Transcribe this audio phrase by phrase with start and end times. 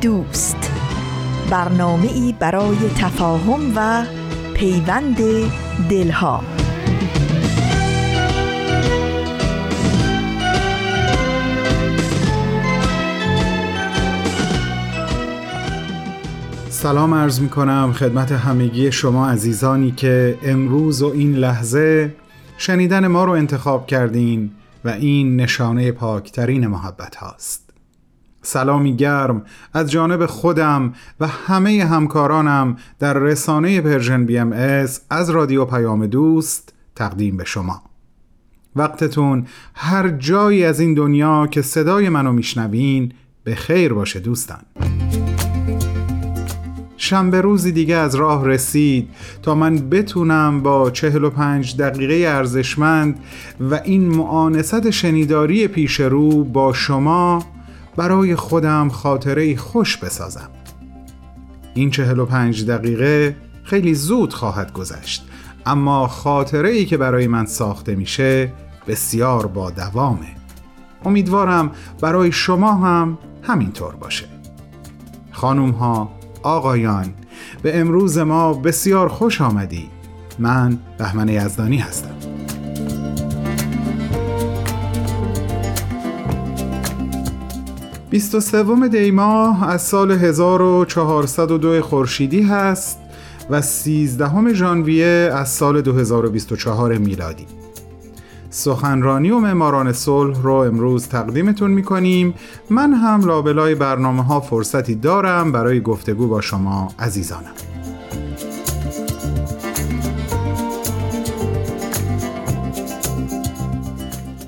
[0.00, 0.72] دوست.
[1.50, 4.04] برنامه ای برای تفاهم و
[4.54, 5.16] پیوند
[5.90, 6.44] دلها.
[16.68, 22.14] سلام عرض می کنم خدمت همگی شما عزیزانی که امروز و این لحظه
[22.58, 24.50] شنیدن ما رو انتخاب کردین
[24.84, 27.69] و این نشانه پاکترین محبت هاست.
[28.42, 29.42] سلامی گرم
[29.74, 37.36] از جانب خودم و همه همکارانم در رسانه Persian BMS, از رادیو پیام دوست تقدیم
[37.36, 37.82] به شما.
[38.76, 43.12] وقتتون هر جایی از این دنیا که صدای منو میشنوین
[43.44, 44.60] به خیر باشه دوستان.
[46.96, 49.08] شنبه روزی دیگه از راه رسید
[49.42, 53.18] تا من بتونم با 45 دقیقه ارزشمند
[53.60, 57.44] و این معانست شنیداری پیش رو با شما
[58.00, 60.50] برای خودم خاطره خوش بسازم.
[61.74, 65.28] این چهل و پنج دقیقه خیلی زود خواهد گذشت
[65.66, 68.52] اما خاطره ای که برای من ساخته میشه
[68.86, 70.36] بسیار با دوامه.
[71.04, 74.26] امیدوارم برای شما هم همینطور باشه.
[75.32, 76.12] خانوم ها
[76.42, 77.14] آقایان
[77.62, 79.90] به امروز ما بسیار خوش آمدی
[80.38, 82.19] من بهمن یزدانی هستم.
[88.10, 92.98] 23 دی ماه از سال 1402 خورشیدی هست
[93.50, 97.46] و 13 ژانویه از سال 2024 میلادی.
[98.50, 102.34] سخنرانی و معماران صلح رو امروز تقدیمتون می‌کنیم.
[102.70, 107.69] من هم لابلای برنامه ها فرصتی دارم برای گفتگو با شما عزیزانم.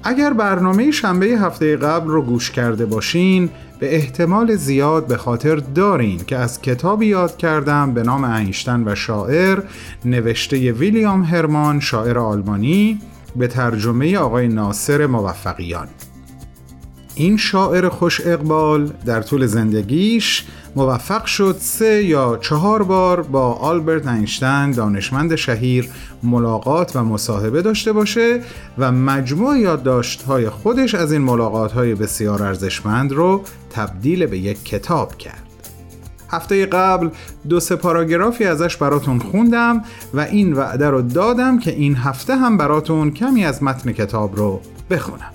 [0.04, 6.24] اگر برنامه شنبه هفته قبل رو گوش کرده باشین به احتمال زیاد به خاطر دارین
[6.24, 9.62] که از کتابی یاد کردم به نام اینشتن و شاعر
[10.04, 13.00] نوشته ویلیام هرمان شاعر آلمانی
[13.36, 15.88] به ترجمه آقای ناصر موفقیان.
[17.22, 20.44] این شاعر خوش اقبال در طول زندگیش
[20.76, 25.88] موفق شد سه یا چهار بار با آلبرت اینشتین دانشمند شهیر
[26.22, 28.40] ملاقات و مصاحبه داشته باشه
[28.78, 35.42] و مجموع یادداشت‌های خودش از این ملاقات‌های بسیار ارزشمند رو تبدیل به یک کتاب کرد.
[36.30, 37.08] هفته قبل
[37.48, 39.82] دو سه پاراگرافی ازش براتون خوندم
[40.14, 44.60] و این وعده رو دادم که این هفته هم براتون کمی از متن کتاب رو
[44.90, 45.31] بخونم.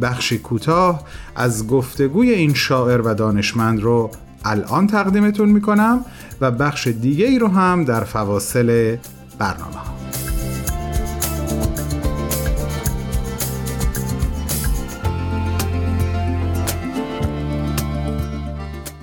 [0.00, 1.04] بخشی کوتاه
[1.36, 4.10] از گفتگوی این شاعر و دانشمند رو
[4.44, 6.04] الان تقدیمتون می‌کنم
[6.40, 8.96] و بخش دیگه ای رو هم در فواصل
[9.38, 9.78] برنامه.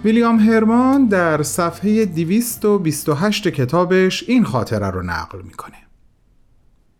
[0.04, 5.78] ویلیام هرمان در صفحه 228 کتابش این خاطره رو نقل می‌کنه.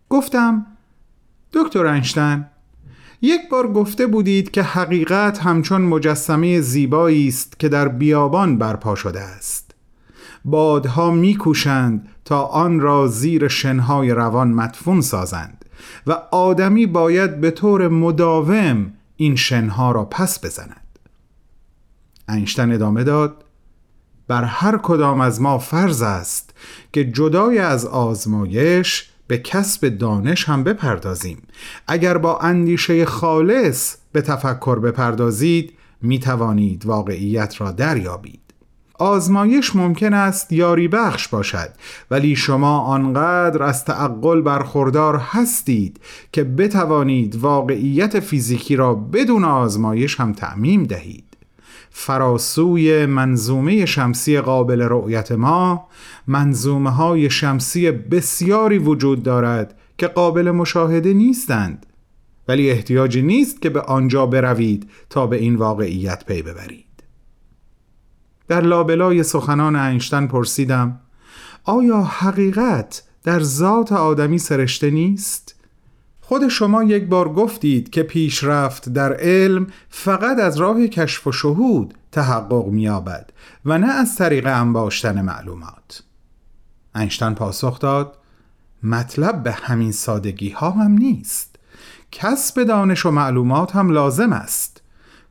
[0.08, 0.66] گفتم
[1.52, 2.50] دکتر انشتن
[3.22, 9.20] یک بار گفته بودید که حقیقت همچون مجسمه زیبایی است که در بیابان برپا شده
[9.20, 9.74] است.
[10.44, 15.64] بادها میکوشند تا آن را زیر شنهای روان مدفون سازند
[16.06, 20.98] و آدمی باید به طور مداوم این شنها را پس بزند.
[22.28, 23.44] اینشتن ادامه داد
[24.28, 26.54] بر هر کدام از ما فرض است
[26.92, 31.42] که جدای از آزمایش به کسب دانش هم بپردازیم.
[31.88, 38.40] اگر با اندیشه خالص به تفکر بپردازید می توانید واقعیت را دریابید.
[38.98, 41.68] آزمایش ممکن است یاری بخش باشد
[42.10, 46.00] ولی شما آنقدر از تعقل برخوردار هستید
[46.32, 51.35] که بتوانید واقعیت فیزیکی را بدون آزمایش هم تعمیم دهید.
[51.98, 55.88] فراسوی منظومه شمسی قابل رؤیت ما
[56.26, 61.86] منظومه های شمسی بسیاری وجود دارد که قابل مشاهده نیستند
[62.48, 67.02] ولی احتیاجی نیست که به آنجا بروید تا به این واقعیت پی ببرید
[68.48, 71.00] در لابلای سخنان اینشتن پرسیدم
[71.64, 75.55] آیا حقیقت در ذات آدمی سرشته نیست؟
[76.28, 81.94] خود شما یک بار گفتید که پیشرفت در علم فقط از راه کشف و شهود
[82.12, 83.30] تحقق می‌یابد
[83.64, 86.02] و نه از طریق انباشتن معلومات.
[86.96, 88.18] اینشتن پاسخ داد:
[88.82, 91.56] مطلب به همین سادگی ها هم نیست.
[92.12, 94.82] کسب دانش و معلومات هم لازم است.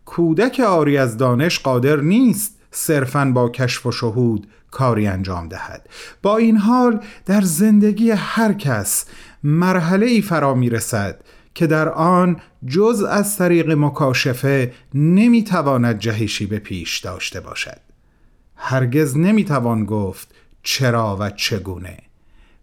[0.06, 5.90] کودک آری از دانش قادر نیست صرفاً با کشف و شهود کاری انجام دهد
[6.22, 9.06] با این حال در زندگی هر کس
[9.48, 11.22] مرحله ای فرا می رسد
[11.54, 17.82] که در آن جز از طریق مکاشفه نمی‌تواند جهشی به پیش داشته باشد.
[18.56, 20.34] هرگز نمی‌توان گفت
[20.64, 21.98] چرا و چگونه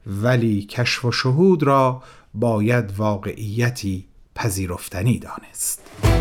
[0.07, 2.03] ولی کشف و شهود را
[2.35, 6.12] باید واقعیتی پذیرفتنی دانست.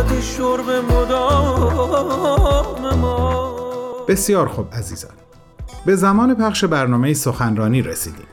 [0.00, 3.56] زلزت شرب مدام ما.
[4.08, 5.10] بسیار خوب عزیزان.
[5.86, 8.26] به زمان پخش برنامه سخنرانی رسیدیم.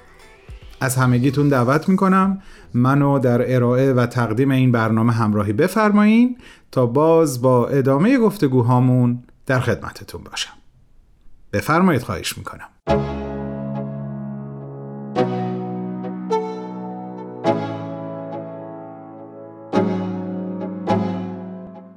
[0.81, 2.41] از همگیتون دعوت می‌کنم
[2.73, 6.37] منو در ارائه و تقدیم این برنامه همراهی بفرمایین
[6.71, 10.53] تا باز با ادامه گفتگوهامون در خدمتتون باشم.
[11.53, 12.69] بفرمایید خواهش می‌کنم.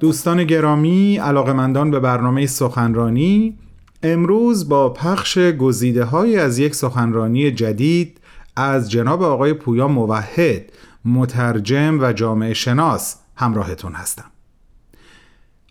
[0.00, 3.58] دوستان گرامی علاقمندان به برنامه سخنرانی
[4.02, 8.20] امروز با پخش گزیده های از یک سخنرانی جدید
[8.56, 10.73] از جناب آقای پویا موحد
[11.05, 14.25] مترجم و جامعه شناس همراهتون هستم.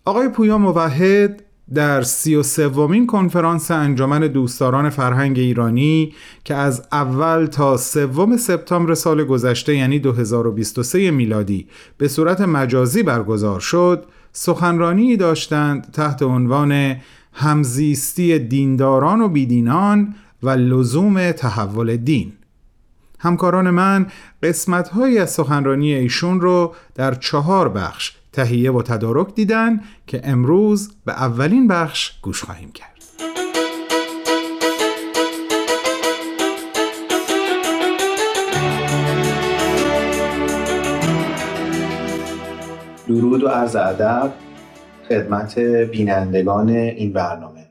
[0.04, 1.42] آقای پویا موحد
[1.74, 8.94] در سی و سومین کنفرانس انجمن دوستداران فرهنگ ایرانی که از اول تا سوم سپتامبر
[8.94, 11.68] سال گذشته یعنی 2023 میلادی
[11.98, 16.96] به صورت مجازی برگزار شد سخنرانی داشتند تحت عنوان
[17.32, 22.32] همزیستی دینداران و بیدینان و لزوم تحول دین.
[23.18, 24.06] همکاران من
[24.42, 24.90] قسمت
[25.20, 31.68] از سخنرانی ایشون رو در چهار بخش تهیه و تدارک دیدن که امروز به اولین
[31.68, 32.99] بخش گوش خواهیم کرد.
[43.10, 44.32] درود و عرض ادب
[45.08, 47.66] خدمت بینندگان این برنامه.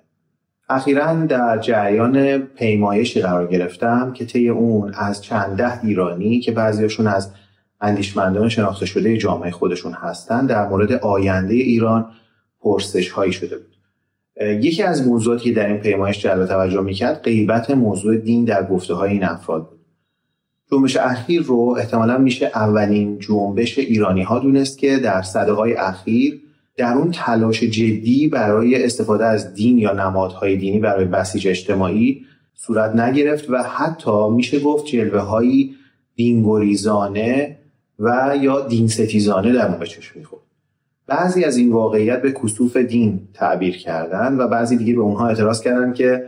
[0.70, 7.08] اخیرا در جریان پیمایشی قرار گرفتم که طی اون از چند ده ایرانی که بعضیشون
[7.08, 7.32] از
[7.82, 12.12] اندیشمندان شناخته شده جامعه خودشون هستند در مورد آینده ایران
[12.62, 13.76] پرسش هایی شده بود.
[14.42, 18.94] یکی از موضوعاتی که در این پیمایش جلب توجه می‌کرد غیبت موضوع دین در گفته
[18.94, 19.79] های این افراد بود.
[20.72, 26.42] جنبش اخیر رو احتمالا میشه اولین جنبش ایرانی ها دونست که در صده های اخیر
[26.78, 32.96] در اون تلاش جدی برای استفاده از دین یا نمادهای دینی برای بسیج اجتماعی صورت
[32.96, 35.76] نگرفت و حتی میشه گفت جلوه هایی
[36.16, 37.58] دینگریزانه
[38.00, 40.42] و یا دین ستیزانه در به چشم می‌خورد.
[41.08, 45.62] بعضی از این واقعیت به کسوف دین تعبیر کردن و بعضی دیگه به اونها اعتراض
[45.62, 46.24] کردن که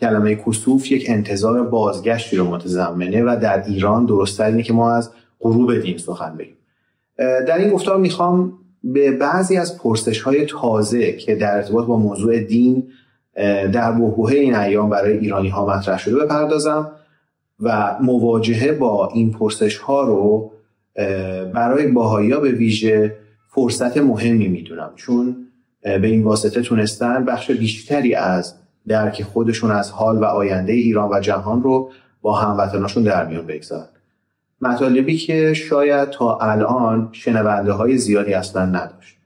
[0.00, 5.10] کلمه کسوف یک انتظار بازگشتی رو متضمنه و در ایران درست اینه که ما از
[5.40, 6.56] غروب دین سخن بگیم.
[7.18, 8.52] در این گفتار می‌خوام
[8.84, 12.88] به بعضی از پرسش های تازه که در ارتباط با موضوع دین
[13.72, 16.90] در بحبوه این ایام برای ایرانی ها مطرح شده بپردازم
[17.60, 20.52] و مواجهه با این پرسش ها رو
[21.54, 23.16] برای باهایی به ویژه
[23.48, 24.90] فرصت مهمی می‌دونم.
[24.96, 25.36] چون
[25.82, 28.54] به این واسطه تونستن بخش بیشتری از
[28.88, 31.90] درک خودشون از حال و آینده ایران و جهان رو
[32.22, 33.88] با هموطناشون در میان بگذارن.
[34.60, 39.18] مطالبی که شاید تا الان شنونده های زیادی اصلا نداشت.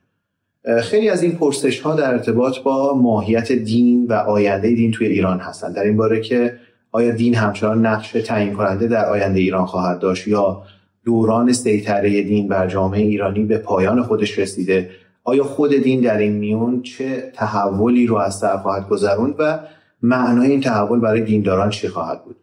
[0.81, 5.39] خیلی از این پرسش ها در ارتباط با ماهیت دین و آینده دین توی ایران
[5.39, 6.53] هستند در این باره که
[6.91, 10.63] آیا دین همچنان نقش تعیین کننده در آینده ایران خواهد داشت یا
[11.05, 14.89] دوران سیطره دین بر جامعه ایرانی به پایان خودش رسیده
[15.23, 19.59] آیا خود دین در این میون چه تحولی رو از سر خواهد گذروند و
[20.01, 22.35] معنای این تحول برای دینداران چی خواهد بود؟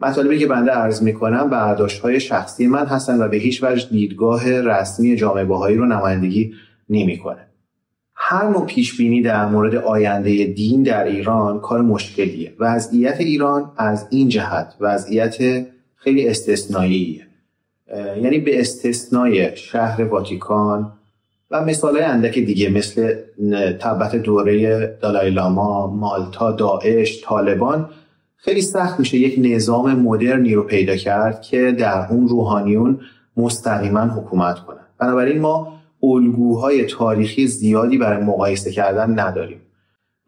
[0.00, 4.60] مطالبی که بنده عرض می‌کنم برداشت های شخصی من هستن و به هیچ وجه دیدگاه
[4.60, 6.54] رسمی جامعه باهایی رو نمایندگی
[6.90, 7.46] نمی‌کنه.
[8.14, 12.54] هر نوع پیش بینی در مورد آینده دین در ایران کار مشکلیه.
[12.58, 17.26] وضعیت ایران از این جهت وضعیت خیلی استثنائیه
[18.22, 20.92] یعنی به استثنای شهر واتیکان
[21.50, 23.14] و مثال اندک دیگه مثل
[23.80, 27.88] تبت دوره دالای لاما، مالتا، داعش، طالبان
[28.36, 33.00] خیلی سخت میشه یک نظام مدرنی رو پیدا کرد که در اون روحانیون
[33.36, 39.60] مستقیما حکومت کنن بنابراین ما الگوهای تاریخی زیادی برای مقایسه کردن نداریم.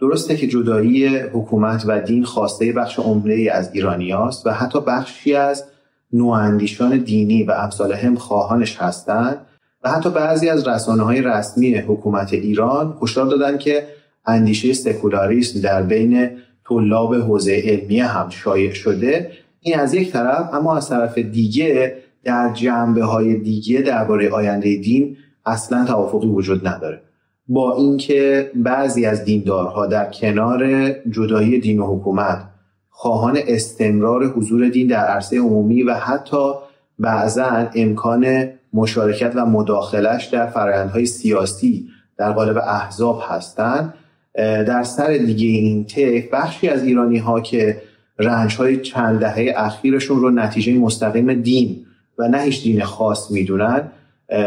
[0.00, 5.64] درسته که جدایی حکومت و دین خواسته بخش عمده از ایرانیاست و حتی بخشی از
[6.12, 9.46] نواندیشان دینی و امثال هم خواهانش هستند.
[9.84, 13.86] و حتی بعضی از رسانه های رسمی حکومت ایران هشدار دادن که
[14.26, 16.30] اندیشه سکولاریسم در بین
[16.68, 19.30] طلاب حوزه علمی هم شایع شده.
[19.60, 25.16] این از یک طرف اما از طرف دیگه در جنبه های دیگه درباره آینده دین
[25.46, 27.00] اصلا توافقی وجود نداره.
[27.48, 32.44] با اینکه بعضی از دیندارها در کنار جدایی دین و حکومت
[32.90, 36.52] خواهان استمرار حضور دین در عرصه عمومی و حتی
[37.02, 43.94] بعضا امکان مشارکت و مداخلش در فرآیندهای سیاسی در قالب احزاب هستند.
[44.36, 47.82] در سر دیگه این طیف بخشی از ایرانی ها که
[48.18, 51.86] رنج های چند دهه اخیرشون رو نتیجه مستقیم دین
[52.18, 53.90] و نه هیچ دین خاص می‌دونن.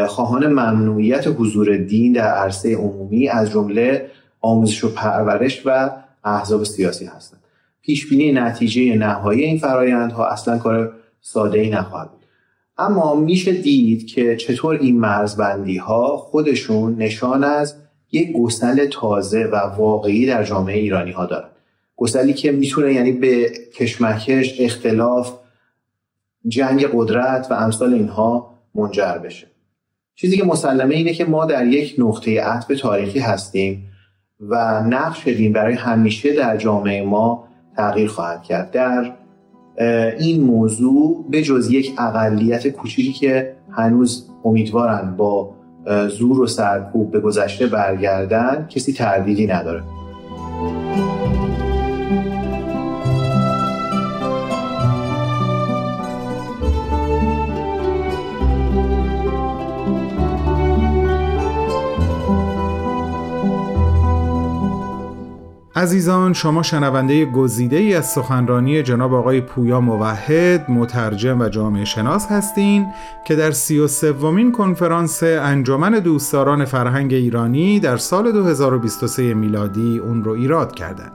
[0.06, 4.10] خواهان ممنوعیت حضور دین در عرصه عمومی از جمله
[4.40, 5.90] آموزش و پرورش و
[6.24, 7.40] احزاب سیاسی هستند.
[7.82, 12.25] پیش بینی نتیجه نهایی این فرایندها اصلا کار ساده ای نخواهد بود.
[12.78, 17.74] اما میشه دید که چطور این مرزبندی ها خودشون نشان از
[18.12, 21.48] یک گسل تازه و واقعی در جامعه ایرانی ها دارن.
[21.96, 25.38] گسلی که می‌تونه یعنی به کشمکش اختلاف
[26.48, 29.46] جنگ قدرت و امثال اینها منجر بشه.
[30.14, 33.88] چیزی که مسلمه اینه که ما در یک نقطه عطف تاریخی هستیم
[34.40, 38.70] و نقش دین برای همیشه در جامعه ما تغییر خواهد کرد.
[38.70, 39.12] در
[40.18, 45.54] این موضوع به جز یک اقلیت کوچیکی که هنوز امیدوارن با
[46.08, 49.82] زور و سرکوب به گذشته برگردن کسی تردیدی نداره.
[65.76, 72.26] عزیزان شما شنونده گزیده ای از سخنرانی جناب آقای پویا موحد مترجم و جامعه شناس
[72.26, 72.86] هستین
[73.26, 80.24] که در سی و سومین کنفرانس انجمن دوستداران فرهنگ ایرانی در سال 2023 میلادی اون
[80.24, 81.12] رو ایراد کردند.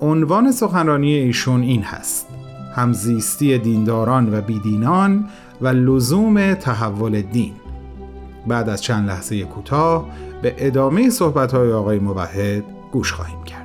[0.00, 2.26] عنوان سخنرانی ایشون این هست
[2.74, 5.24] همزیستی دینداران و بیدینان
[5.60, 7.52] و لزوم تحول دین.
[8.46, 10.06] بعد از چند لحظه کوتاه
[10.42, 13.55] به ادامه صحبت‌های آقای موحد گوش خواهیم کرد.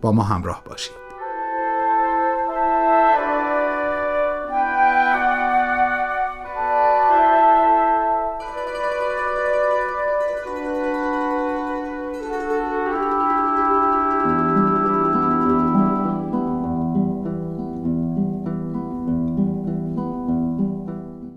[0.00, 1.08] با ما همراه باشید.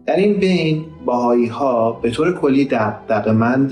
[0.06, 3.72] در این بین باهایی ها به طور کلی دقدقمند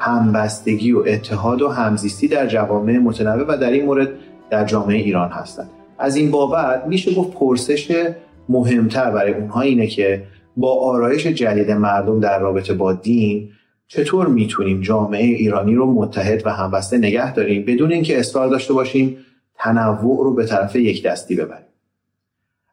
[0.00, 4.08] همبستگی و اتحاد و همزیستی در جوامع متنوع و در این مورد
[4.50, 5.70] در جامعه ایران هستند.
[5.98, 8.12] از این بابت میشه گفت پرسش
[8.48, 10.22] مهمتر برای اونها اینه که
[10.56, 13.48] با آرایش جدید مردم در رابطه با دین
[13.86, 19.16] چطور می‌تونیم جامعه ایرانی رو متحد و همبسته نگه داریم بدون اینکه اصرار داشته باشیم
[19.54, 21.66] تنوع رو به طرف یک دستی ببریم؟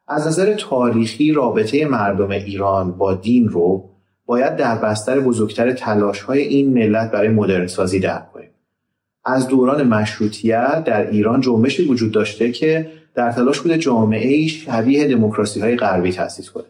[0.08, 3.84] از نظر تاریخی رابطه مردم ایران با دین رو
[4.28, 8.48] باید در بستر بزرگتر تلاش های این ملت برای مدرن سازی درک کنیم.
[9.24, 15.60] از دوران مشروطیت در ایران جنبشی وجود داشته که در تلاش بوده جامعه شبیه دموکراسی
[15.60, 16.64] های غربی تأسیس کنه.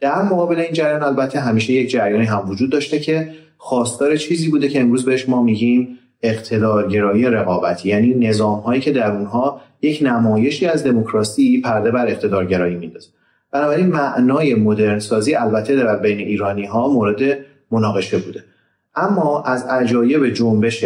[0.00, 4.68] در مقابل این جریان البته همیشه یک جریانی هم وجود داشته که خواستار چیزی بوده
[4.68, 7.88] که امروز بهش ما میگیم اقتدارگرایی رقابتی.
[7.88, 13.08] یعنی نظام هایی که در اونها یک نمایشی از دموکراسی پرده بر اقتدارگرایی میندازه.
[13.52, 17.38] بنابراین معنای مدرن سازی البته در بین ایرانی ها مورد
[17.70, 18.44] مناقشه بوده.
[18.94, 20.84] اما از عجایب جنبش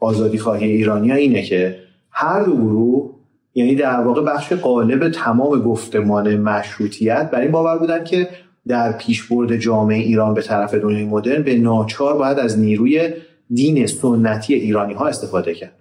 [0.00, 1.78] آزادی خواهی ایرانی ها اینه که
[2.10, 3.10] هر دو گروه
[3.54, 8.28] یعنی در واقع بخش قالب تمام گفتمان مشروطیت بر این باور بودن که
[8.68, 13.10] در پیشبرد جامعه ایران به طرف دنیای مدرن به ناچار باید از نیروی
[13.50, 15.72] دین سنتی ایرانی ها استفاده کرد.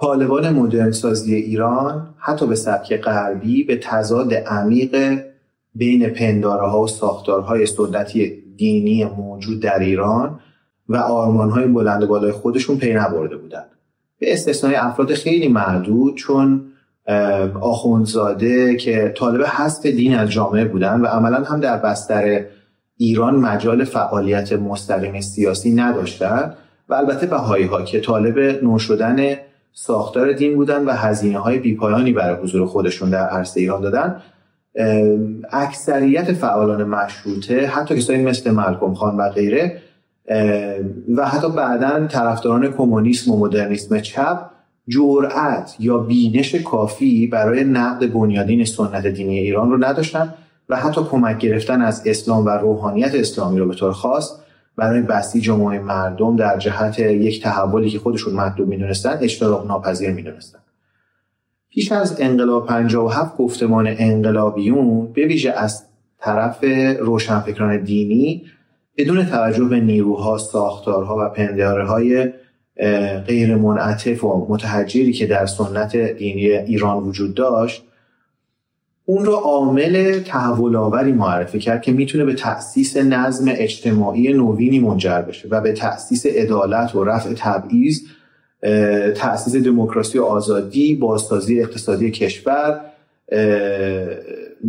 [0.00, 5.20] طالبان مدرن سازی ایران حتی به سبک غربی به تضاد عمیق
[5.78, 10.40] بین پنداره ها و ساختارهای سنتی دینی موجود در ایران
[10.88, 13.68] و آرمان های بلند بالای خودشون پی نبرده بودند.
[14.18, 16.64] به استثنای افراد خیلی معدود چون
[17.60, 22.44] آخوندزاده که طالب حذف دین از جامعه بودن و عملا هم در بستر
[22.96, 26.56] ایران مجال فعالیت مستقیم سیاسی نداشتند
[26.88, 29.36] و البته بهایی ها که طالب نو شدن
[29.72, 34.22] ساختار دین بودن و هزینه های بیپایانی برای حضور خودشون در عرصه ایران دادن
[35.52, 39.82] اکثریت فعالان مشروطه حتی کسایی مثل ملکم خان و غیره
[41.16, 44.40] و حتی بعدا طرفداران کمونیسم و مدرنیسم چپ
[44.88, 50.34] جرأت یا بینش کافی برای نقد بنیادین سنت دینی ایران رو نداشتن
[50.68, 54.32] و حتی کمک گرفتن از اسلام و روحانیت اسلامی رو به طور خاص
[54.76, 60.58] برای بسیج جمعه مردم در جهت یک تحولی که خودشون مطلوب می‌دونستن اجتناب ناپذیر می‌دونستن.
[61.78, 65.84] پیش از انقلاب 57 گفتمان انقلابیون به ویژه از
[66.20, 66.64] طرف
[67.00, 68.42] روشنفکران دینی
[68.96, 72.28] بدون توجه به نیروها، ساختارها و پنداره های
[73.26, 77.82] غیر منعطف و متحجری که در سنت دینی ایران وجود داشت
[79.04, 85.22] اون رو عامل تحول آوری معرفی کرد که می‌تونه به تأسیس نظم اجتماعی نوینی منجر
[85.22, 88.00] بشه و به تأسیس عدالت و رفع تبعیض
[89.16, 92.80] تأسیس دموکراسی و آزادی بازسازی اقتصادی کشور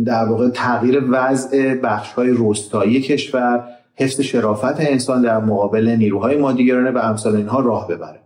[0.04, 6.90] در واقع تغییر وضع بخش های روستایی کشور حفظ شرافت انسان در مقابل نیروهای مادیگرانه
[6.90, 8.20] و امثال اینها راه ببره.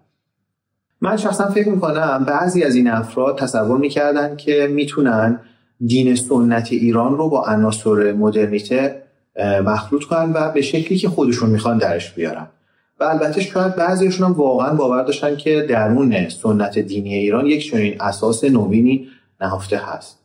[1.00, 5.40] من شخصا فکر می‌کنم بعضی از این افراد تصور می‌کردن که می‌تونن
[5.86, 9.02] دین سنت ایران رو با عناصر مدرنیته
[9.64, 12.46] مخلوط کنن و به شکلی که خودشون می‌خوان درش بیارن.
[13.00, 18.00] و البته شاید بعضیشون هم واقعا باور داشتن که درون سنت دینی ایران یک چنین
[18.00, 19.08] اساس نوینی
[19.40, 20.18] نهفته هست.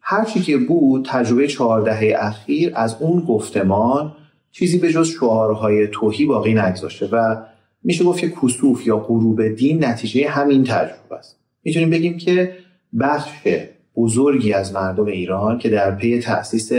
[0.00, 4.12] هرچی که بود تجربه چهاردهه اخیر از اون گفتمان
[4.50, 7.36] چیزی به جز شعارهای توهی باقی نگذاشته و
[7.84, 11.38] میشه گفت که کسوف یا غروب دین نتیجه همین تجربه است.
[11.64, 12.56] می‌تونیم بگیم که
[13.00, 13.30] بخش
[13.96, 16.72] بزرگی از مردم ایران که در پی تأسیس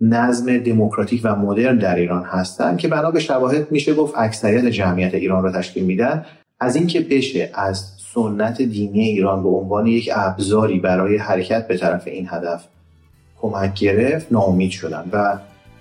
[0.00, 5.14] نظم دموکراتیک و مدرن در ایران هستند که بنا به شواهد میشه گفت اکثریت جمعیت
[5.14, 6.24] ایران را تشکیل میدن.
[6.60, 7.84] از اینکه بشه از
[8.14, 12.64] سنت دینی ایران به عنوان یک ابزاری برای حرکت به طرف این هدف
[13.40, 15.38] کمک گرفت ناامید شدن و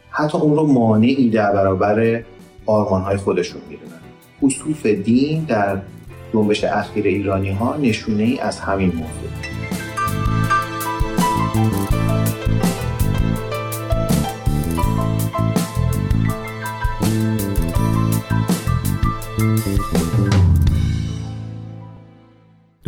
[0.10, 2.24] حتی اون رو مانعی در برابر
[2.66, 4.00] آرمانهای خودشون می‌دونن.
[4.42, 5.78] خصوف دین در
[6.34, 9.49] جنبش اخیر ایرانی ها نشونه ای از همین موضوع.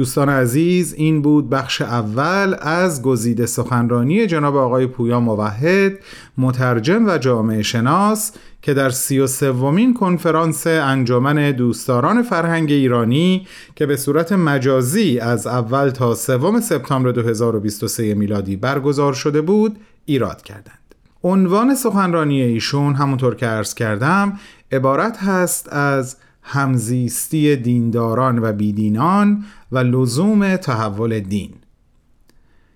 [0.02, 5.94] دوستان عزیز این بود بخش اول از گزیده سخنرانی جناب آقای پویا موحد
[6.38, 13.86] مترجم و جامعه شناس که در سی و سومین کنفرانس انجمن دوستداران فرهنگ ایرانی که
[13.86, 20.96] به صورت مجازی از اول تا سوم سپتامبر 2023 میلادی برگزار شده بود ایراد کردند.
[21.24, 24.40] عنوان سخنرانی ایشون همونطور که عرض کردم
[24.72, 31.54] عبارت هست از همزیستی دینداران و بیدینان و لزوم تحول دین.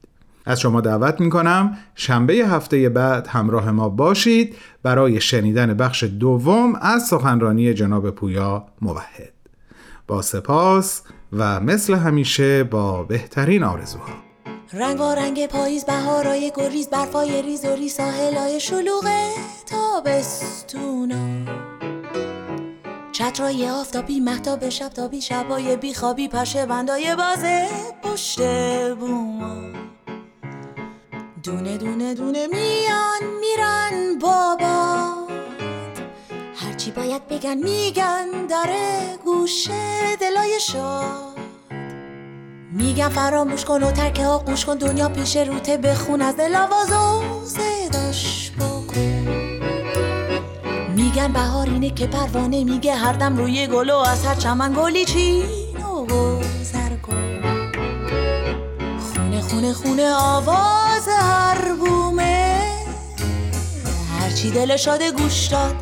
[0.47, 1.77] از شما دعوت می‌کنم.
[1.95, 9.33] شنبه هفته بعد همراه ما باشید برای شنیدن بخش دوم از سخنرانی جناب پویا موحد.
[10.07, 11.03] با سپاس
[11.33, 14.33] و مثل همیشه با بهترین آرزوها.
[14.73, 19.09] رنگ و رنگ پاییز بهارای گریز برفای ریز و ری ساحلای شلوغ
[19.67, 21.53] تابستونا
[23.13, 27.67] چترای آفتابی محتاب شب تابی شبای بیخوابی پشه بندای بازه
[28.03, 28.41] پشت
[28.95, 29.63] بوما
[31.43, 35.13] دونه دونه دونه میان میرن بابا
[36.57, 41.39] هرچی باید بگن میگن داره گوشه دلای شاد.
[42.73, 47.23] میگن فراموش کن و ترک آقوش کن دنیا پیش روته بخون از دل آواز و
[47.45, 49.29] صداش بکن.
[50.95, 55.05] میگن بهار اینه که پروانه میگه هر دم روی گل و از هر چمن گلی
[55.05, 57.43] چین و گذر کن.
[59.15, 60.92] خونه خونه خونه آواز
[64.43, 65.75] هرچی دل شده گوش داد؟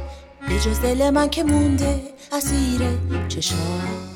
[0.49, 2.01] به جز دل من که مونده
[2.33, 2.81] اسیر
[3.29, 4.10] چشات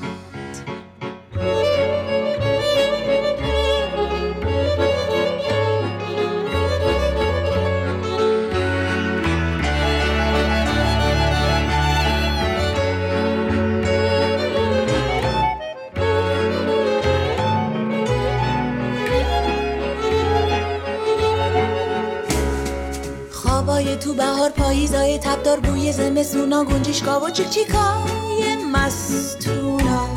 [25.45, 30.07] تبدار بوی زمستونا گنجشگاه و چیکچیکای مستونا.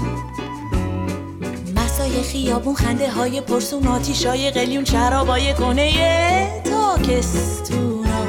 [1.76, 8.24] مسای خیابون خنده های پرسون آتیشای قلیون شرابای کنه تاکستونا.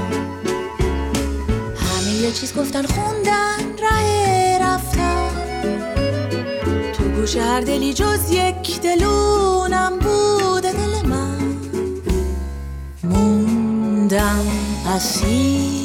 [1.75, 5.29] همه یه چیز گفتن خوندن ره رفتن.
[6.93, 11.57] تو گوش هر دلی جز یک دلونم بوده دل من.
[13.03, 14.45] موندم
[14.95, 15.78] اسیر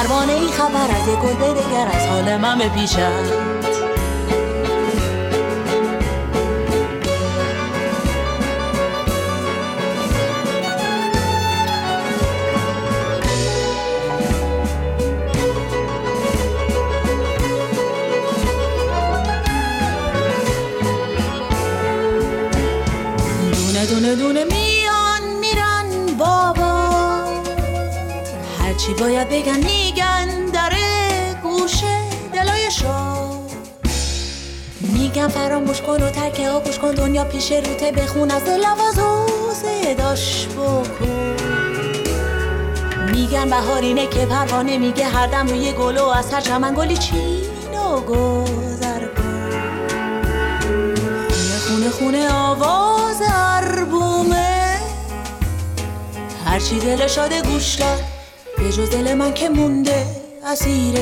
[0.00, 3.50] پروانه ای خبر از یک گل دگر از حال من بپیشد
[23.52, 24.59] دونه دونه دونه
[29.00, 30.72] باید بگن میگن در
[31.42, 32.00] گوشه
[32.32, 32.88] دلای شو
[34.80, 39.52] میگن فراموش کن و ترکه ها گوش کن دنیا پیش روته بخون از دل و
[39.52, 41.36] صداش بکن.
[43.12, 47.74] میگن بهارینه که پروانه میگه هر دم روی گل و از هر چمن گلی چین
[47.74, 49.50] و گذر کن.
[51.68, 54.76] خونه خونه آواز عربومه
[56.46, 58.09] هرچی دل شاده گوش داد
[58.70, 60.06] جز دل من که مونده
[60.46, 60.94] اسیر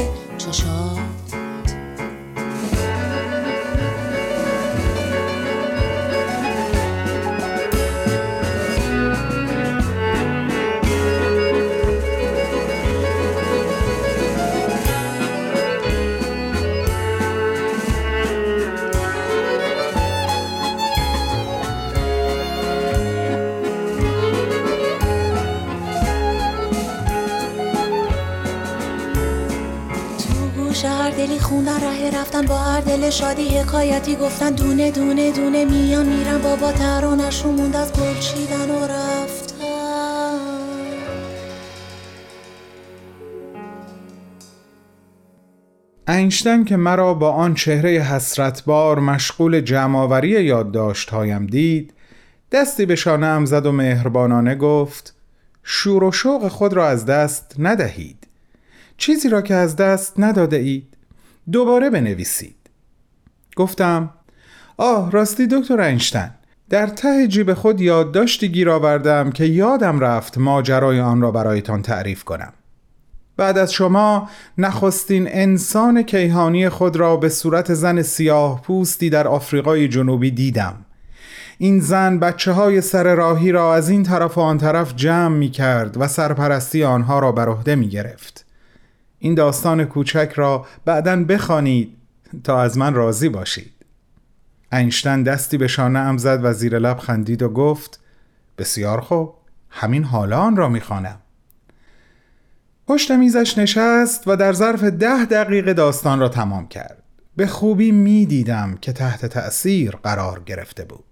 [31.29, 34.51] دلی خوندن ره رفتن با هر دل شادی حکایتی گفتن.
[34.51, 39.64] دونه دونه دونه میان میرن بابا ترانشون موند از گل چیدن و رفتن.
[46.09, 51.95] اینشتن که مرا با آن چهره حسرتبار مشغول جمعآوری یادداشتهایم دید
[52.53, 55.14] دستی به شانه‌ام زد و مهربانانه گفت
[55.62, 58.27] شور و شوق خود را از دست ندهید.
[58.97, 60.98] چیزی را که از دست نداده اید.
[61.53, 62.57] دوباره بنویسید.
[63.57, 64.11] گفتم
[64.77, 66.35] آه راستی دکتر اینشتن
[66.71, 72.25] در ته جیب خود یادداشتی گیر آوردم که یادم رفت ماجرای آن را برایتان تعریف
[72.25, 72.53] کنم.
[73.37, 79.89] بعد از شما نخستین انسان کیهانی خود را به صورت زن سیاه پوستی در آفریقای
[79.89, 80.75] جنوبی دیدم.
[81.59, 85.51] این زن بچه های سر راهی را از این طرف و آن طرف جمع می
[85.51, 88.48] کرد و سرپرستی آنها را بر عهده می گرفت
[89.19, 91.97] این داستان کوچک را بعدا بخوانید
[92.45, 93.73] تا از من راضی باشید.
[94.73, 98.01] اینشتن دستی به شانه ام زد و زیر لب خندید و گفت
[98.59, 99.35] بسیار خوب
[99.71, 101.19] همین حالا آن را می‌خوانم.
[102.87, 107.03] پشت میزش نشست و در ظرف ده دقیقه داستان را تمام کرد.
[107.37, 111.05] به خوبی می‌دیدم که تحت تأثیر قرار گرفته بود.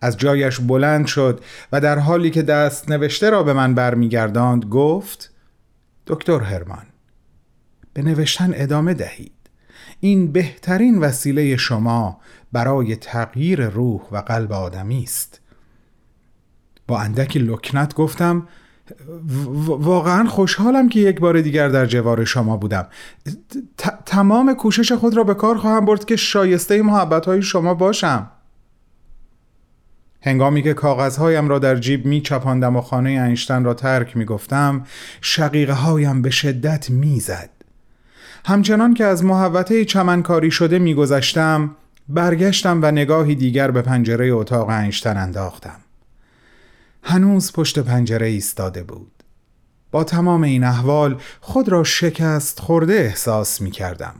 [0.00, 1.40] از جایش بلند شد
[1.72, 5.30] و در حالی که دست نوشته را به من برمیگرداند گفت
[6.06, 6.86] دکتر هرمان
[7.92, 9.32] به نوشتن ادامه دهید.
[10.00, 12.20] این بهترین وسیله شما
[12.52, 15.40] برای تغییر روح و قلب آدمی است.
[16.86, 18.48] با اندکی لکنت گفتم
[19.66, 22.86] واقعا خوشحالم که یک بار دیگر در جوار شما بودم.
[24.06, 28.30] تمام کوشش خود را به کار خواهم برد که شایسته محبت های شما باشم.
[30.22, 34.84] هنگامی که کاغذهایم را در جیب می چپاندم و خانه اینشتن را ترک می گفتم
[35.20, 37.59] شقیقه هایم به شدت می زد.
[38.44, 41.76] همچنان که از محوطه چمنکاری شده می گذشتم
[42.08, 45.80] برگشتم و نگاهی دیگر به پنجره اتاق اینشتن انداختم.
[47.02, 49.12] هنوز پشت پنجره ایستاده بود.
[49.90, 54.14] با تمام این احوال خود را شکست خورده احساس می کردم.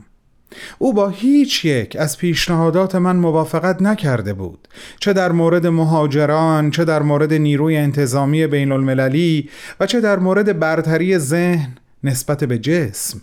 [0.79, 4.67] او با هیچ یک از پیشنهادات من موافقت نکرده بود
[4.99, 10.59] چه در مورد مهاجران چه در مورد نیروی انتظامی بین المللی و چه در مورد
[10.59, 13.21] برتری ذهن نسبت به جسم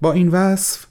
[0.00, 0.86] با این وصف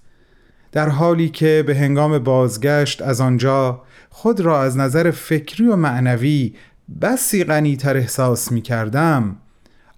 [0.71, 6.55] در حالی که به هنگام بازگشت از آنجا خود را از نظر فکری و معنوی
[7.01, 9.35] بسی غنیتر احساس می کردم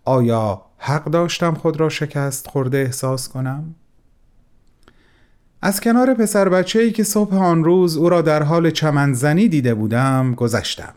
[0.05, 3.75] آیا حق داشتم خود را شکست خورده احساس کنم؟
[5.61, 9.73] از کنار پسر بچه ای که صبح آن روز او را در حال چمنزنی دیده
[9.73, 10.93] بودم گذشتم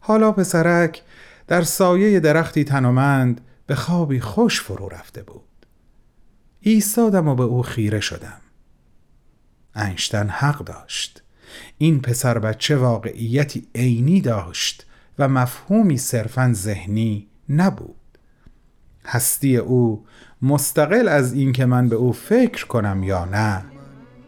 [0.00, 1.02] حالا پسرک
[1.46, 5.43] در سایه درختی تنومند به خوابی خوش فرو رفته بود
[6.66, 8.40] ایستادم و به او خیره شدم.
[9.74, 11.22] انشتن حق داشت.
[11.78, 14.86] این پسر بچه واقعیتی عینی داشت
[15.18, 17.96] و مفهومی صرفا ذهنی نبود.
[19.06, 20.04] هستی او
[20.42, 23.64] مستقل از اینکه من به او فکر کنم یا نه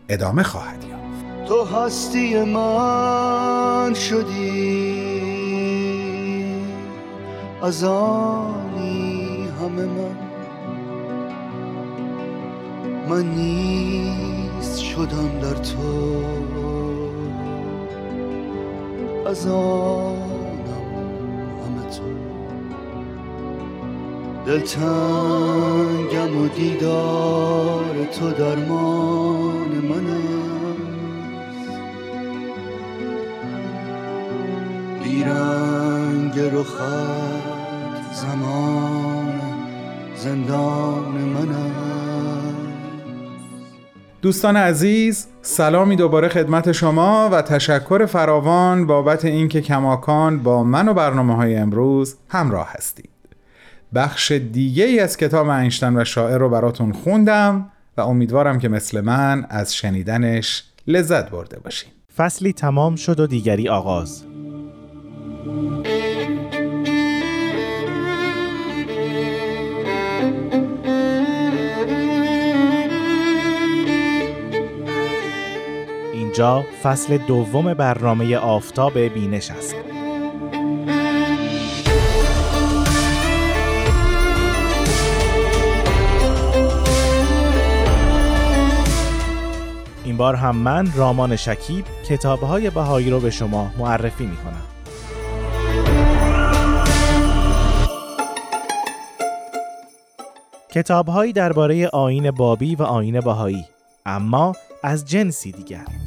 [0.09, 1.49] ادامه خواهد یافت.
[1.49, 5.07] تو هستی من شدی
[7.63, 10.26] از آنی همه من.
[13.09, 16.25] من نیست شدم در تو.
[19.27, 20.17] از آنم
[21.65, 22.03] همه تو.
[24.47, 30.47] دلتنگم و دیدار تو درمان من است.
[35.05, 36.83] بیرنگ رخت
[38.13, 39.41] زمان
[40.17, 41.86] زندان من است.
[44.27, 50.95] دوستان عزیز سلامی دوباره خدمت شما و تشکر فراوان بابت اینکه کماکان با من و
[50.95, 53.11] برنامه های امروز همراه هستید.
[53.95, 59.01] بخش دیگه ای از کتاب اینشتن و شاعر رو براتون خوندم و امیدوارم که مثل
[59.01, 61.91] من از شنیدنش لذت برده باشین.
[62.17, 64.25] فصلی تمام شد و دیگری آغاز.
[76.37, 79.75] اینجا فصل دوم برنامه آفتاب بینش است.
[90.05, 94.63] این بار هم من رامان شکیب کتابهای بهایی رو به شما معرفی می کنم
[100.71, 103.65] کتابهایی درباره آین بابی و آین بهایی
[104.07, 106.06] اما از جنسی دیگر.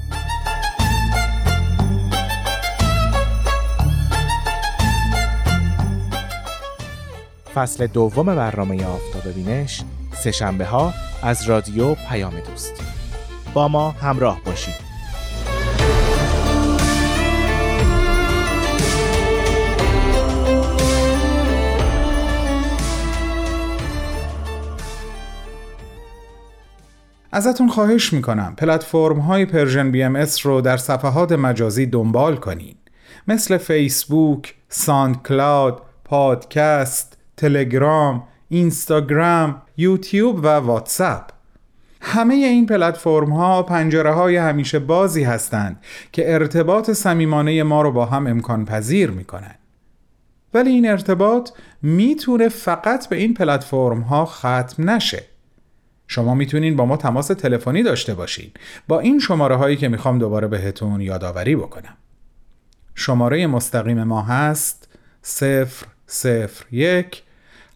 [7.60, 10.94] فصل دوم برنامه آفتاب بینش سه شنبه ها
[11.24, 12.74] از رادیو پیام دوست.
[13.54, 14.76] با ما همراه باشید.
[27.32, 32.76] ازتون خواهش می‌کنم پلتفرم های Persian BMS رو در صفحات مجازی دنبال کنین.
[33.28, 41.30] مثل فیسبوک، SoundCloud، پادکست، تلگرام، اینستاگرام، یوتیوب و واتساپ.
[42.02, 48.06] همه این پلتفرم ها پنجره های همیشه بازی هستند که ارتباط صمیمانه ما رو با
[48.06, 49.56] هم امکان پذیر می‌کنن.
[50.54, 51.50] ولی این ارتباط
[51.82, 55.24] می‌تونه فقط به این پلتفرم ها ختم نشه.
[56.08, 58.52] شما می‌تونین با ما تماس تلفنی داشته باشین.
[58.88, 61.98] با این شماره هایی که می‌خوام دوباره بهتون یادآوری بکنم.
[62.96, 64.88] شماره مستقیم ما هست
[66.72, 67.24] 001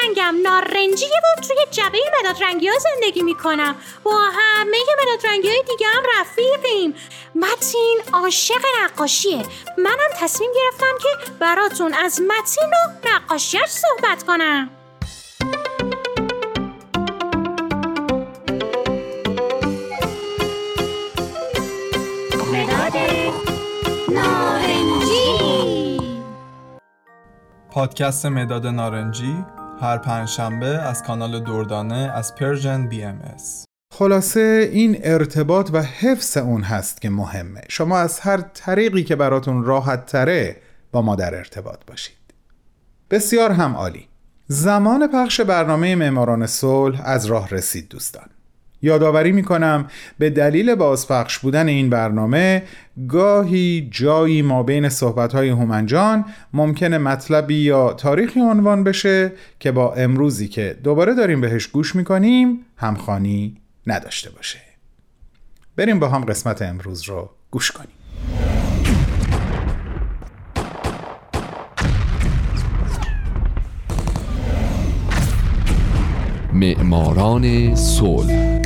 [0.04, 3.76] رنگم نارنجیه و توی جبه مداد رنگی ها زندگی می‌کنم.
[4.04, 6.96] با همه مداد رنگی های دیگه هم رفیقیم.
[7.36, 9.44] متین عاشق نقاشیه.
[9.78, 14.79] منم تصمیم گرفتم که براتون از متین و نقاشیش صحبت کنم.
[27.80, 29.46] پادکست مداد نارنجی
[29.82, 33.66] هر پنجشنبه از کانال دردانه از Persian BMS.
[33.94, 37.62] خلاصه این ارتباط و حفظ اون هست که مهمه.
[37.70, 40.56] شما از هر طریقی که براتون راحت تره
[40.92, 42.18] با ما در ارتباط باشید.
[43.12, 44.08] بسیار هم عالی.
[44.48, 48.30] زمان پخش برنامه معماران صلح از راه رسید دوستان.
[48.82, 49.88] یادآوری می‌کنم
[50.20, 52.64] به دلیل بازپخش بودن این برنامه
[53.08, 60.48] گاهی جایی ما بین صحبتهای هومنجان ممکنه مطلبی یا تاریخی عنوان بشه که با امروزی
[60.48, 64.60] که دوباره داریم بهش گوش می‌کنیم همخانی نداشته باشه.
[65.76, 67.90] بریم با هم قسمت امروز رو گوش کنیم.
[76.54, 78.59] معماران صلح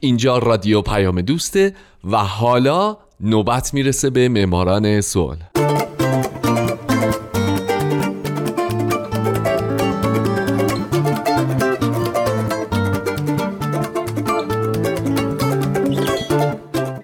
[0.00, 1.74] اینجا رادیو پیام دوسته
[2.10, 5.50] و حالا نوبت می‌رسه به معماران صلح.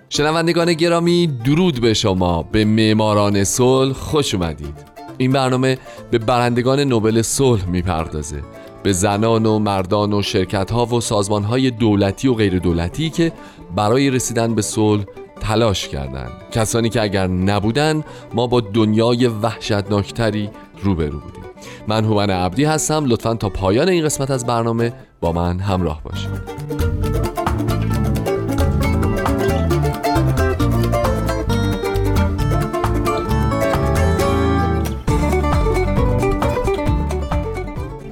[0.08, 2.42] شنوندگان گرامی درود به شما.
[2.42, 4.94] به معماران صلح خوش اومدید.
[5.18, 5.78] این برنامه
[6.10, 8.42] به برندگان نوبل صلح می‌پردازه.
[8.84, 13.32] به زنان و مردان و شرکت ها و سازمان های دولتی و غیر دولتی که
[13.76, 15.04] برای رسیدن به صلح
[15.40, 16.30] تلاش کردند.
[16.50, 20.50] کسانی که اگر نبودن ما با دنیای وحشتناکتری
[20.82, 21.44] روبرو بودیم.
[21.88, 23.04] من هومن عبدی هستم.
[23.04, 26.93] لطفا تا پایان این قسمت از برنامه با من همراه باشید.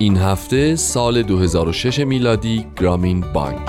[0.03, 3.69] این هفته سال 2006 میلادی گرامین بانک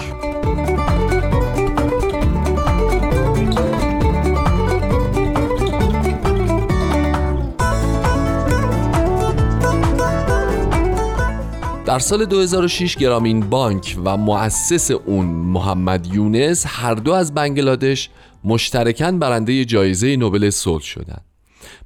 [11.86, 18.10] در سال 2006 گرامین بانک و مؤسس اون محمد یونس هر دو از بنگلادش
[18.43, 21.33] مشترکاً برنده جایزه نوبل صلح شدند.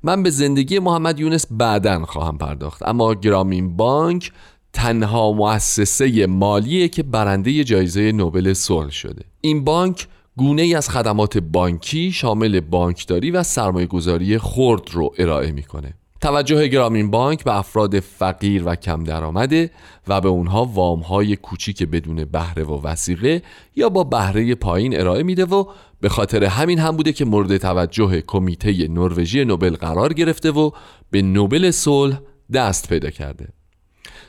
[0.04, 2.84] من به زندگی محمد یونس بعدا خواهم پرداخت.
[2.84, 4.32] اما گرامین بانک
[4.74, 9.26] تنها مؤسسه مالیه که برنده جایزه نوبل صلح شده.
[9.42, 15.52] این بانک گونه ای از خدمات بانکی شامل بانکداری و سرمایه گذاری خرد رو ارائه
[15.52, 15.94] می‌کنه.
[16.22, 19.72] توجه گرامین بانک به افراد فقیر و کم درآمده
[20.08, 23.42] و به اونها وام های کوچیک بدون بهره و وسیقه
[23.76, 25.66] یا با بهره پایین ارائه میده و
[26.02, 30.72] به خاطر همین هم بوده که مورد توجه کمیته نروژی نوبل قرار گرفته و
[31.12, 32.20] به نوبل صلح
[32.54, 33.48] دست پیدا کرده.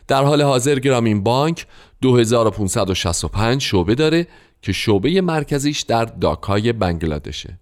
[0.09, 1.67] در حال حاضر گرامین بانک
[2.03, 4.27] 2565 شعبه داره
[4.63, 7.59] که شعبه مرکزیش در داکای بنگلادشه.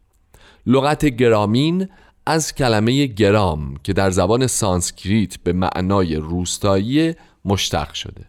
[0.66, 1.88] لغت گرامین
[2.28, 8.24] از کلمه گرام که در زبان سانسکریت به معنای روستایی مشتق شده.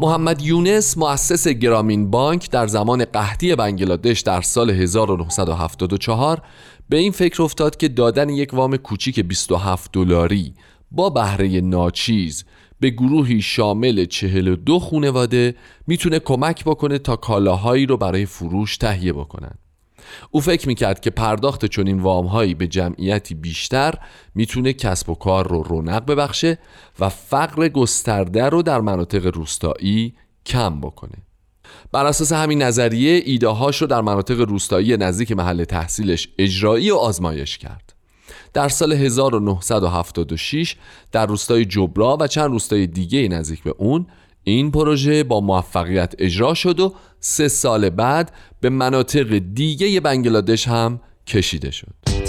[0.00, 6.42] محمد یونس مؤسس گرامین بانک در زمان قحطی بنگلادش در سال 1974
[6.88, 10.54] به این فکر افتاد که دادن یک وام کوچیک 27 دلاری
[10.90, 12.44] با بهره ناچیز
[12.80, 15.54] به گروهی شامل 42 خونواده
[15.86, 19.54] می‌تونه کمک بکنه تا کالاهایی رو برای فروش تهیه بکنن.
[20.30, 23.94] او فکر می‌کرد که پرداخت چنین وامهایی به جمعیتی بیشتر
[24.34, 26.58] می‌تونه کسب و کار رو رونق ببخشه
[27.00, 30.14] و فقر گسترده رو در مناطق روستایی
[30.46, 31.16] کم بکنه.
[31.92, 36.96] بر اساس همین نظریه ایده هاش رو در مناطق روستایی نزدیک محل تحصیلش اجرایی و
[36.96, 37.87] آزمایش کرد.
[38.52, 40.76] در سال 1976
[41.12, 44.06] در روستای جبرا و چند روستای دیگه نزدیک به اون
[44.44, 51.00] این پروژه با موفقیت اجرا شد و سه سال بعد به مناطق دیگه بنگلادش هم
[51.26, 52.27] کشیده شد.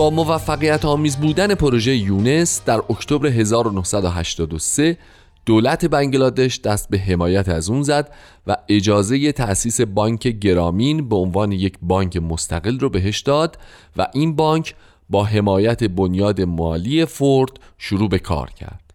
[0.00, 4.98] با موفقیت آمیز بودن پروژه یونس در اکتبر 1983
[5.46, 8.12] دولت بنگلادش دست به حمایت از اون زد
[8.46, 13.58] و اجازه تأسیس بانک گرامین به عنوان یک بانک مستقل رو بهش داد
[13.96, 14.74] و این بانک
[15.10, 18.90] با حمایت بنیاد مالی فورد شروع به کار کرد.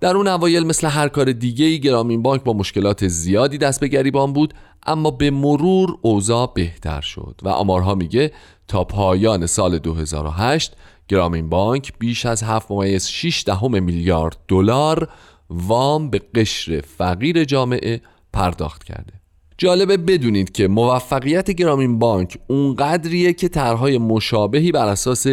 [0.00, 3.88] در اون اوایل مثل هر کار دیگه ای گرامین بانک با مشکلات زیادی دست به
[3.88, 4.54] گریبان بود
[4.86, 8.32] اما به مرور اوضاع بهتر شد و آمارها میگه
[8.68, 10.76] تا پایان سال 2008
[11.08, 15.08] گرامین بانک بیش از 7.6 دهم میلیارد دلار
[15.50, 18.00] وام به قشر فقیر جامعه
[18.32, 19.12] پرداخت کرده.
[19.58, 25.26] جالبه بدونید که موفقیت گرامین بانک اونقدریه که طرحهای مشابهی بر اساس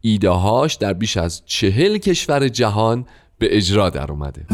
[0.00, 3.06] ایدههاش در بیش از چهل کشور جهان
[3.38, 4.46] به اجرا در اومده.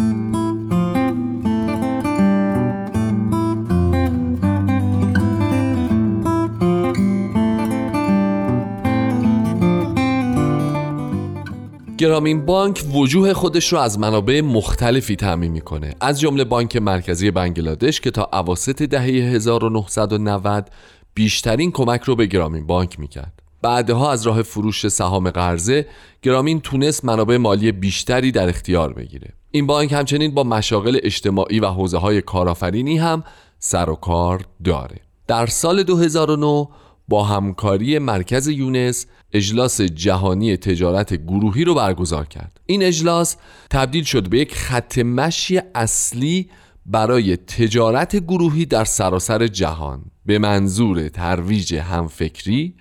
[12.04, 15.94] گرامین بانک وجوه خودش رو از منابع مختلفی تعمین می‌کنه.
[16.00, 20.70] از جمله بانک مرکزی بنگلادش که تا اواسط دهه 1990
[21.14, 23.42] بیشترین کمک رو به گرامین بانک می‌کرد.
[23.62, 25.86] بعدها از راه فروش سهام قرضه
[26.22, 29.28] گرامین تونست منابع مالی بیشتری در اختیار بگیره.
[29.50, 33.24] این بانک همچنین با مشاغل اجتماعی و حوزه های کارآفرینی هم
[33.58, 34.96] سر و کار داره.
[35.26, 36.68] در سال 2009
[37.08, 42.60] با همکاری مرکز یونس اجلاس جهانی تجارت گروهی رو برگزار کرد.
[42.66, 43.36] این اجلاس
[43.70, 46.50] تبدیل شد به یک خط مشی اصلی
[46.86, 50.02] برای تجارت گروهی در سراسر جهان.
[50.26, 52.74] به منظور ترویج همفکری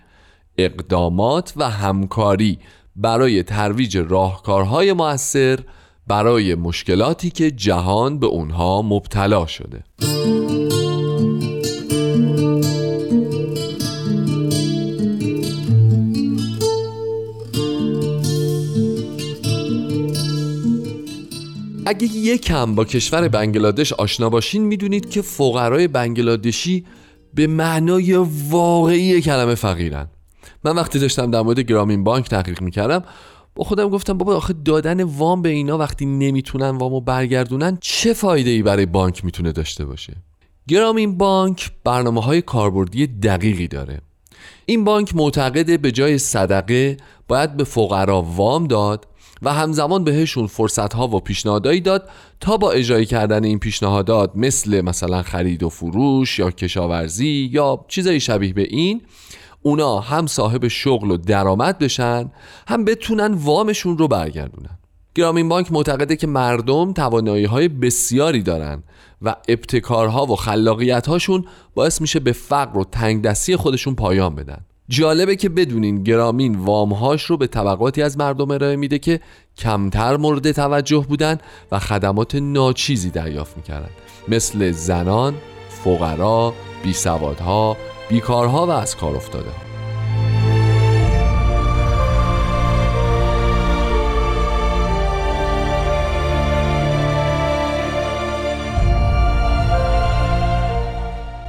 [0.57, 2.59] اقدامات و همکاری
[2.95, 5.59] برای ترویج راهکارهای مؤثر
[6.07, 9.83] برای مشکلاتی که جهان به اونها مبتلا شده.
[21.85, 26.85] اگه یکم با کشور بنگلادش آشنا باشین می‌دونید که فقرای بنگلادشی
[27.33, 28.13] به معنای
[28.49, 30.07] واقعی کلمه فقیرن.
[30.63, 33.03] من وقتی داشتم در مورد گرامین بانک تحقیق می‌کردم
[33.55, 38.49] با خودم گفتم بابا آخه دادن وام به اینا وقتی نمی‌تونن وامو برگردونن چه فایده
[38.49, 40.13] ای برای بانک می‌تونه داشته باشه؟
[40.67, 44.01] گرامین بانک برنامه های کاربردی دقیقی داره.
[44.65, 49.07] این بانک معتقده به جای صدقه باید به فقرا وام داد
[49.43, 54.81] و همزمان بهشون فرصت ها و پیشنهادایی داد تا با اجرای کردن این پیشنهادات مثل
[54.81, 59.01] مثلا خرید و فروش یا کشاورزی یا چیزایی شبیه به این
[59.61, 62.31] اونا هم صاحب شغل و درآمد بشن
[62.67, 64.77] هم بتونن وامشون رو برگردونن.
[65.15, 68.83] گرامین بانک معتقده که مردم توانایی های بسیاری دارن
[69.21, 74.65] و ابتکارها و خلاقیت هاشون باعث میشه به فقر و تنگ دستی خودشون پایان بدن.
[74.93, 79.19] جالبه که بدونین گرامین وامهاش رو به طبقاتی از مردم ارائه میده که
[79.57, 81.37] کمتر مورد توجه بودن
[81.71, 83.89] و خدمات ناچیزی دریافت می‌کردن
[84.27, 85.33] مثل زنان،
[85.69, 87.77] فقرا، بیسوادها،
[88.09, 89.72] بیکارها و از کار افتاده ها.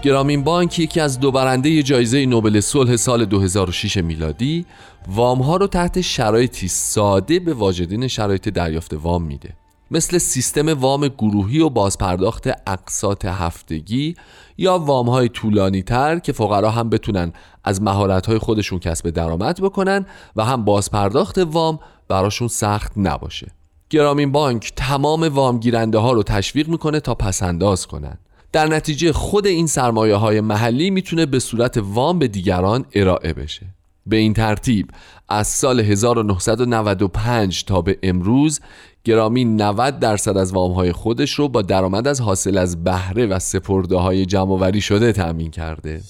[0.04, 4.66] گرامین بانک یکی از دو برنده جایزه نوبل صلح سال 2006 میلادی
[5.08, 9.56] وام ها رو تحت شرایطی ساده به واجدین شرایط دریافت وام میده.
[9.90, 14.16] مثل سیستم وام گروهی و بازپرداخت اقساط هفتگی
[14.58, 17.32] یا وام های طولانی تر که فقرا هم بتونن
[17.64, 21.78] از مهارت های خودشون کسب درآمد بکنن و هم بازپرداخت وام
[22.08, 23.46] براشون سخت نباشه.
[23.90, 28.18] گرامین بانک تمام وام گیرنده ها رو تشویق می‌کنه تا پسنداز کنن.
[28.54, 33.66] در نتیجه خود این سرمایه های محلی می‌تونه به صورت وام به دیگران ارائه بشه.
[34.06, 34.88] به این ترتیب
[35.28, 38.60] از سال 1995 تا به امروز
[39.04, 43.38] گرامی 90 درصد از وام های خودش رو با درآمد از حاصل از بهره و
[43.38, 46.00] سپرده های جمع شده تأمین کرده.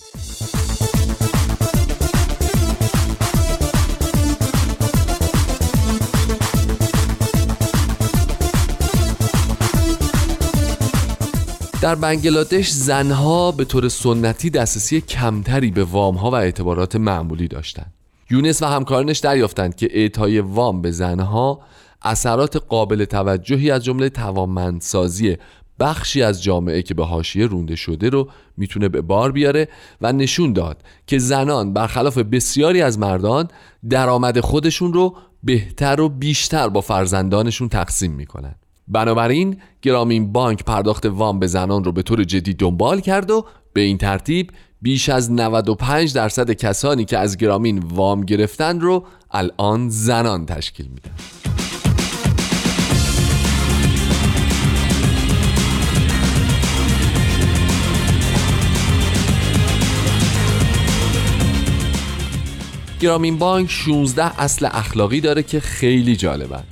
[11.84, 17.92] در بنگلادش زنها به طور سنتی دسترسی کمتری به وام ها و اعتبارات معمولی داشتند.
[18.30, 21.60] یونس و همکارانش دریافتند که اعطای وام به زنها
[22.02, 25.36] اثرات قابل توجهی از جمله توانمندسازی
[25.80, 29.68] بخشی از جامعه که به حاشیه رونده شده رو می‌تونه به بار بیاره
[30.00, 33.48] و نشون داد که زنان برخلاف بسیاری از مردان
[33.90, 38.54] درآمد خودشون رو بهتر و بیشتر با فرزندانشون تقسیم می‌کنن
[38.88, 43.80] بنابراین گرامین بانک پرداخت وام به زنان رو به طور جدی دنبال کرد و به
[43.80, 44.50] این ترتیب
[44.82, 51.10] بیش از 95 درصد کسانی که از گرامین وام گرفتن رو الان زنان تشکیل میدن.
[63.00, 66.64] گرامین بانک 16 اصل اخلاقی داره که خیلی جالبن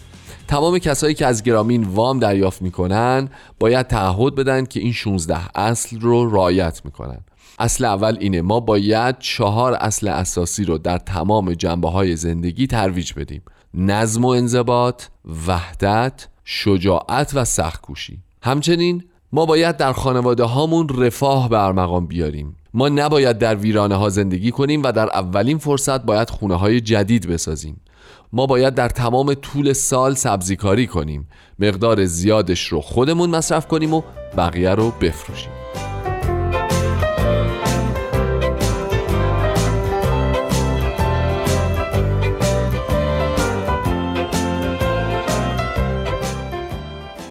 [0.53, 3.28] تمام کسایی که از گرامین وام دریافت می‌کنن
[3.61, 7.20] باید تعهد بدن که این 16 اصل رو رعایت می‌کنن.
[7.59, 13.12] اصل اول اینه ما باید چهار اصل اساسی رو در تمام جنبه های زندگی ترویج
[13.12, 13.42] بدیم.
[13.74, 15.03] نظم و انضباط،
[15.46, 18.18] وحدت، شجاعت و سختکوشی.
[18.42, 22.57] همچنین ما باید در خانواده هامون رفاه به مقام بیاریم.
[22.74, 27.28] ما نباید در ویرانه ها زندگی کنیم و در اولین فرصت باید خونه های جدید
[27.28, 27.80] بسازیم.
[28.32, 31.28] ما باید در تمام طول سال سبزیکاری کنیم.
[31.59, 34.03] مقدار زیادش رو خودمون مصرف کنیم و
[34.36, 35.53] بقیه رو بفروشیم.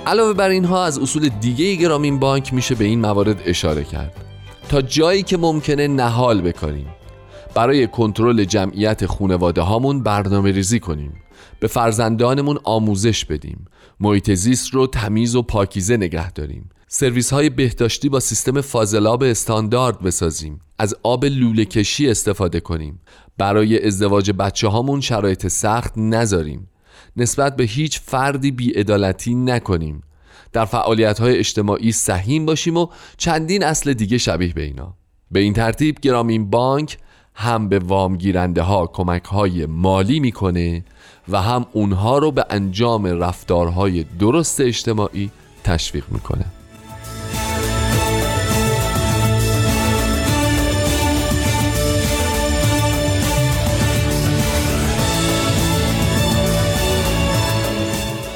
[0.06, 4.14] علاوه بر اینها از اصول دیگه گرامین بانک میشه به این موارد اشاره کرد.
[4.70, 6.88] تا جایی که ممکنه نهال بکنیم.
[7.56, 11.14] برای کنترل جمعیت خونواده هامون برنامه ریزی کنیم.
[11.60, 13.66] به فرزندانمون آموزش بدیم.
[14.00, 16.70] محیط زیست رو تمیز و پاکیزه نگه داریم.
[16.88, 20.60] سرویس های بهداشتی با سیستم فاضلاب استاندارد بسازیم.
[20.80, 23.00] از آب لوله کشی استفاده کنیم.
[23.38, 26.70] برای ازدواج بچه هامون شرایط سخت نذاریم.
[27.18, 30.02] نسبت به هیچ فردی بیعدالتی نکنیم.
[30.54, 32.88] در فعالیت های اجتماعی سهیم باشیم و
[33.18, 34.94] چندین اصل دیگه شبیه به اینا.
[35.32, 36.98] به این ترتیب گرامین بانک
[37.36, 40.84] هم به وامگیرنده ها کمک های مالی می‌کنه
[41.30, 45.32] و هم اونها رو به انجام رفتارهای درست اجتماعی
[45.64, 46.46] تشویق می‌کنه.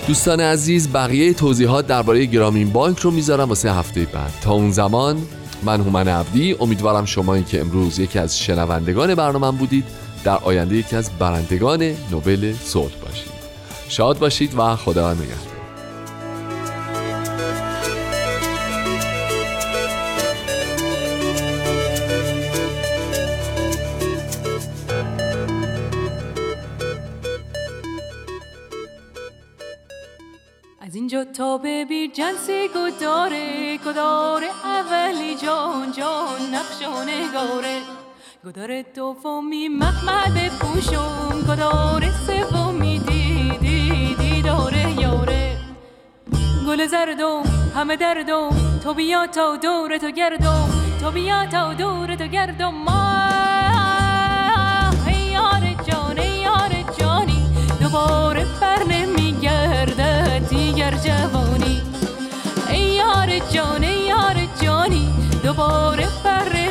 [0.07, 4.33] دوستان عزیز بقیه توضیحات درباره گرامین بانک رو می‌ذارم واسه هفته بعد.
[4.41, 5.17] تا اون زمان
[5.65, 6.55] من هومن عبدی.
[6.59, 9.85] امیدوارم شمایی که امروز یکی از شنوندگان برنامه بودید
[10.23, 13.35] در آینده یکی از برندگان نوبل صلح باشید.
[13.89, 15.54] شاد باشید و خدا نگهدار.
[31.37, 37.79] تا ببیر جنسی گداره گداره اولی جان جان نقش و نگاره.
[38.45, 45.57] گداره دومی محمد پوشون گداره سومی دیدی دیداره یاره.
[46.67, 47.43] گل زردم
[47.75, 48.49] همه دردم
[48.83, 50.69] تو بیا تا دور تو گردم
[51.01, 52.73] تو بیا تا دور تو گردم.
[52.73, 53.15] ما
[55.33, 57.45] یار جان یار جانی
[57.81, 59.64] دوباره بر نمیگرده
[60.85, 61.81] دیگر جوانی
[62.69, 65.13] ای یار جان ای یار جانی
[65.43, 66.64] دوباره بر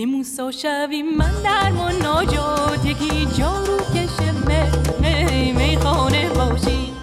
[0.00, 1.70] یکی موسا شویم من در
[2.02, 4.32] ناجات یکی جارو کشه
[5.00, 6.96] می می خانه باشیم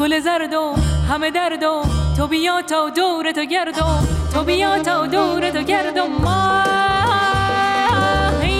[0.00, 0.74] گل زردم
[1.08, 1.82] همه دردم
[2.16, 6.64] تو بیا تا دور تو گردم تو بیا تا دور تو گردم ما.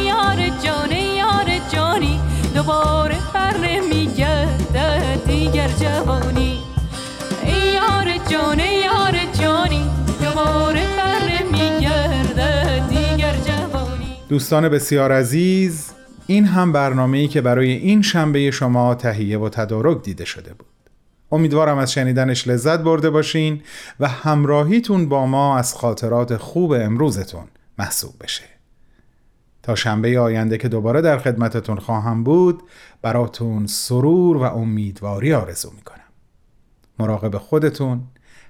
[0.05, 2.21] یار جان یار جانی
[2.55, 6.61] دوباره بر نمیگرده دیگر جوانی.
[7.75, 9.06] یار جان یار
[14.29, 15.91] دوستان بسیار عزیز
[16.27, 20.67] این هم برنامه‌ای که برای این شنبه شما تهیه و تدارک دیده شده بود.
[21.33, 23.63] امیدوارم از شنیدنش لذت برده باشین
[24.01, 27.45] و همراهیتون با ما از خاطرات خوب امروزتون
[27.79, 28.45] محسوب بشه.
[29.63, 32.63] تا شنبه آینده که دوباره در خدمتتون خواهم بود
[33.03, 35.97] براتون سرور و امیدواری آرزو می‌کنم.
[36.99, 38.03] مراقب خودتون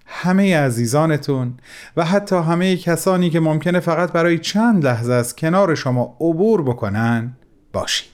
[0.07, 1.55] همه عزیزانتون
[1.97, 7.37] و حتی همه کسانی که ممکنه فقط برای چند لحظه از کنار شما عبور بکنن
[7.73, 8.11] باشید.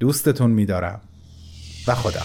[0.00, 1.00] دوستتون میدارم
[1.86, 2.22] و خدا